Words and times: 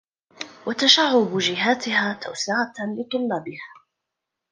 وَتَشَعُّبُ 0.67 1.37
جِهَاتِهَا 1.37 2.13
تَوْسِعَةً 2.13 2.73
لِطُلَّابِهَا 2.97 3.73